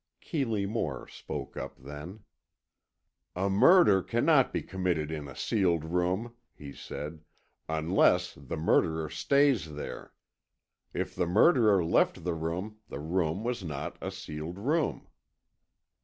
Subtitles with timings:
[0.19, 2.21] Keeley Moore spoke up then.
[3.35, 7.23] "A murder cannot be committed in a sealed room," he said,
[7.69, 10.11] "unless the murderer stays there.
[10.91, 15.07] If the murderer left the room, the room was not a sealed room."